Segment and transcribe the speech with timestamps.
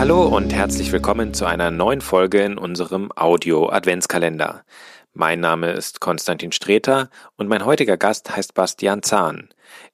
[0.00, 4.64] Hallo und herzlich willkommen zu einer neuen Folge in unserem Audio-Adventskalender.
[5.12, 9.50] Mein Name ist Konstantin Streter und mein heutiger Gast heißt Bastian Zahn.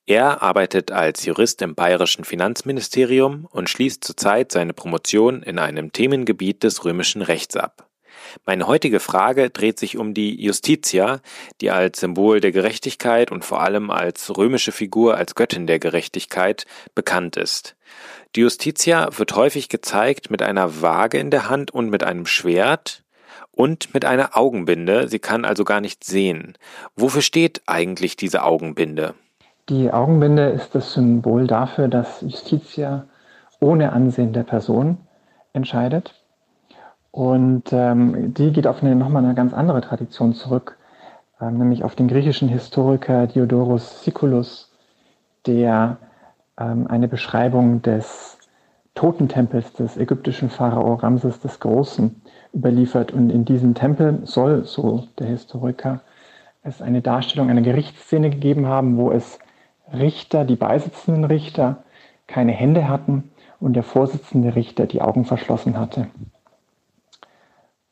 [0.06, 6.62] Er arbeitet als Jurist im bayerischen Finanzministerium und schließt zurzeit seine Promotion in einem Themengebiet
[6.62, 7.88] des römischen Rechts ab.
[8.44, 11.20] Meine heutige Frage dreht sich um die Justitia,
[11.60, 16.66] die als Symbol der Gerechtigkeit und vor allem als römische Figur als Göttin der Gerechtigkeit
[16.94, 17.76] bekannt ist.
[18.34, 23.02] Die Justitia wird häufig gezeigt mit einer Waage in der Hand und mit einem Schwert
[23.50, 25.08] und mit einer Augenbinde.
[25.08, 26.54] Sie kann also gar nicht sehen.
[26.94, 29.14] Wofür steht eigentlich diese Augenbinde?
[29.68, 33.06] Die Augenbinde ist das Symbol dafür, dass Justitia
[33.58, 34.98] ohne Ansehen der Person
[35.52, 36.15] entscheidet.
[37.16, 40.76] Und ähm, die geht auf eine, nochmal eine ganz andere Tradition zurück,
[41.40, 44.70] ähm, nämlich auf den griechischen Historiker Diodorus Siculus,
[45.46, 45.96] der
[46.60, 48.36] ähm, eine Beschreibung des
[48.94, 52.20] Totentempels des ägyptischen Pharao Ramses des Großen
[52.52, 53.12] überliefert.
[53.12, 56.02] Und in diesem Tempel soll, so der Historiker,
[56.64, 59.38] es eine Darstellung einer Gerichtsszene gegeben haben, wo es
[59.90, 61.82] Richter, die beisitzenden Richter,
[62.26, 66.08] keine Hände hatten und der vorsitzende Richter die Augen verschlossen hatte.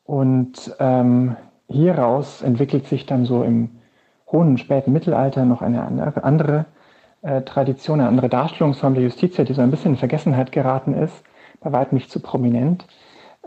[0.05, 1.35] Und ähm,
[1.67, 3.69] hieraus entwickelt sich dann so im
[4.31, 5.83] hohen späten Mittelalter noch eine
[6.23, 6.65] andere
[7.21, 11.23] äh, Tradition, eine andere Darstellungsform der Justiz, die so ein bisschen in Vergessenheit geraten ist,
[11.59, 12.85] bei weitem nicht zu prominent,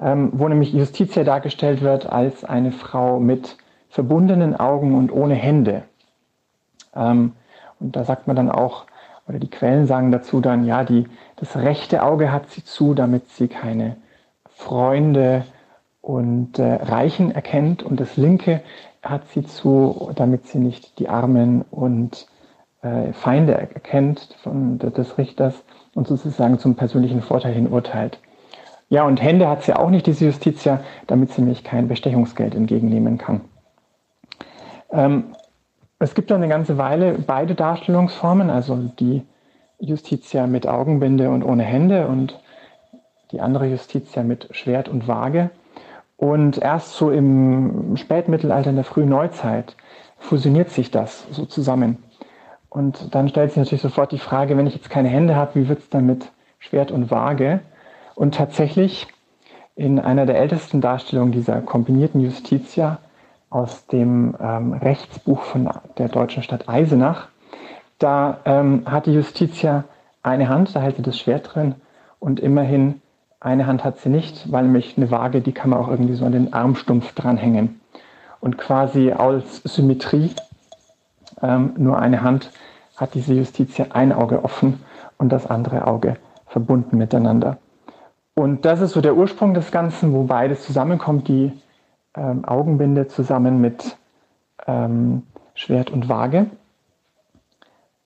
[0.00, 3.56] ähm, wo nämlich Justitia dargestellt wird als eine Frau mit
[3.88, 5.84] verbundenen Augen und ohne Hände.
[6.94, 7.32] Ähm,
[7.80, 8.86] und da sagt man dann auch,
[9.28, 13.28] oder die Quellen sagen dazu dann, ja, die, das rechte Auge hat sie zu, damit
[13.28, 13.96] sie keine
[14.48, 15.44] Freunde,
[16.08, 18.62] und äh, Reichen erkennt und das Linke
[19.02, 22.26] hat sie zu, damit sie nicht die Armen und
[22.80, 25.62] äh, Feinde erkennt von, des Richters
[25.94, 28.20] und sozusagen zum persönlichen Vorteil hin urteilt.
[28.88, 33.18] Ja, und Hände hat sie auch nicht, diese Justitia, damit sie nämlich kein Bestechungsgeld entgegennehmen
[33.18, 33.42] kann.
[34.90, 35.34] Ähm,
[35.98, 39.26] es gibt dann eine ganze Weile beide Darstellungsformen, also die
[39.78, 42.40] Justitia mit Augenbinde und ohne Hände und
[43.30, 45.50] die andere Justitia mit Schwert und Waage.
[46.18, 49.76] Und erst so im Spätmittelalter, in der frühen Neuzeit,
[50.18, 52.02] fusioniert sich das so zusammen.
[52.68, 55.68] Und dann stellt sich natürlich sofort die Frage, wenn ich jetzt keine Hände habe, wie
[55.68, 57.60] wird es dann mit Schwert und Waage?
[58.16, 59.06] Und tatsächlich
[59.76, 62.98] in einer der ältesten Darstellungen dieser kombinierten Justitia
[63.48, 67.28] aus dem ähm, Rechtsbuch von der deutschen Stadt Eisenach,
[68.00, 69.84] da ähm, hat die Justitia
[70.24, 71.76] eine Hand, da hält sie das Schwert drin
[72.18, 73.00] und immerhin
[73.40, 76.24] eine Hand hat sie nicht, weil nämlich eine Waage, die kann man auch irgendwie so
[76.24, 77.80] an den Armstumpf dranhängen.
[78.40, 80.30] Und quasi als Symmetrie,
[81.42, 82.50] ähm, nur eine Hand,
[82.96, 84.80] hat diese Justitia ein Auge offen
[85.18, 86.16] und das andere Auge
[86.46, 87.58] verbunden miteinander.
[88.34, 91.52] Und das ist so der Ursprung des Ganzen, wo beides zusammenkommt, die
[92.14, 93.96] ähm, Augenbinde zusammen mit
[94.66, 95.24] ähm,
[95.54, 96.46] Schwert und Waage.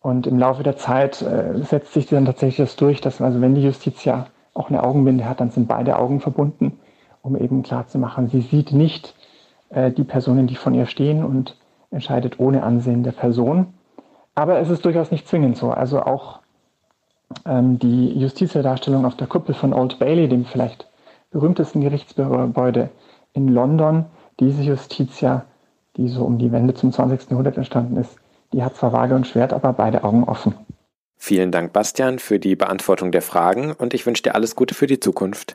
[0.00, 3.54] Und im Laufe der Zeit äh, setzt sich dann tatsächlich das durch, dass also wenn
[3.54, 6.78] die Justitia auch eine Augenbinde hat, dann sind beide Augen verbunden,
[7.22, 9.14] um eben klarzumachen, sie sieht nicht
[9.70, 11.56] äh, die Personen, die von ihr stehen und
[11.90, 13.74] entscheidet ohne Ansehen der Person.
[14.34, 15.70] Aber es ist durchaus nicht zwingend so.
[15.70, 16.40] Also auch
[17.46, 20.88] ähm, die Justizdarstellung auf der Kuppel von Old Bailey, dem vielleicht
[21.30, 22.90] berühmtesten Gerichtsgebäude
[23.32, 24.06] in London,
[24.40, 25.44] diese Justitia,
[25.96, 27.30] die so um die Wende zum 20.
[27.30, 28.16] Jahrhundert entstanden ist,
[28.52, 30.54] die hat zwar Waage und Schwert, aber beide Augen offen.
[31.24, 34.88] Vielen Dank, Bastian, für die Beantwortung der Fragen und ich wünsche dir alles Gute für
[34.88, 35.54] die Zukunft.